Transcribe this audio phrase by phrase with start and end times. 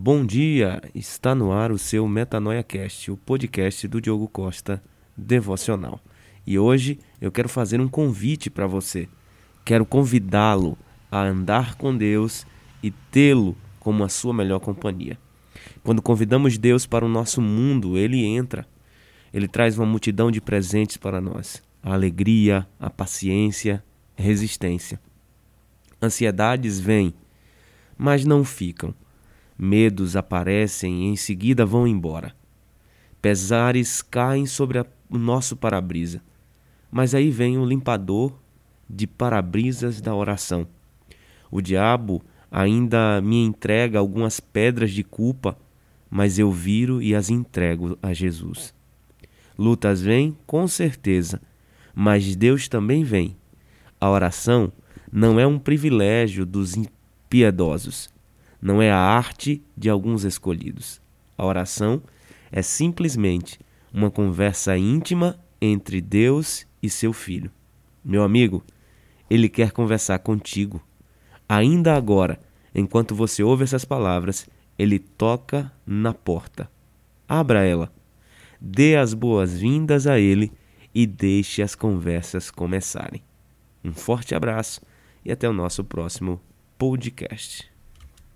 [0.00, 4.80] Bom dia, está no ar o seu Metanoia Cast, o podcast do Diogo Costa
[5.16, 6.00] Devocional.
[6.46, 9.08] E hoje eu quero fazer um convite para você.
[9.64, 10.78] Quero convidá-lo
[11.10, 12.46] a andar com Deus
[12.80, 15.18] e tê-lo como a sua melhor companhia.
[15.82, 18.68] Quando convidamos Deus para o nosso mundo, ele entra.
[19.34, 23.82] Ele traz uma multidão de presentes para nós: a alegria, a paciência,
[24.14, 25.00] resistência.
[26.00, 27.12] Ansiedades vêm,
[27.98, 28.94] mas não ficam
[29.58, 32.32] Medos aparecem e em seguida vão embora.
[33.20, 36.22] Pesares caem sobre a, o nosso para-brisa.
[36.88, 38.32] Mas aí vem o limpador
[38.88, 40.64] de para-brisas da oração.
[41.50, 42.22] O diabo
[42.52, 45.58] ainda me entrega algumas pedras de culpa,
[46.08, 48.72] mas eu viro e as entrego a Jesus.
[49.58, 51.42] Lutas vêm, com certeza,
[51.92, 53.36] mas Deus também vem.
[54.00, 54.72] A oração
[55.10, 58.08] não é um privilégio dos impiedosos
[58.60, 61.00] não é a arte de alguns escolhidos.
[61.36, 62.02] A oração
[62.50, 63.58] é simplesmente
[63.92, 67.50] uma conversa íntima entre Deus e seu filho.
[68.04, 68.64] Meu amigo,
[69.30, 70.82] ele quer conversar contigo.
[71.48, 72.40] Ainda agora,
[72.74, 74.48] enquanto você ouve essas palavras,
[74.78, 76.70] ele toca na porta.
[77.28, 77.92] Abra ela,
[78.60, 80.52] dê as boas-vindas a ele
[80.94, 83.22] e deixe as conversas começarem.
[83.84, 84.80] Um forte abraço
[85.24, 86.40] e até o nosso próximo
[86.76, 87.77] podcast.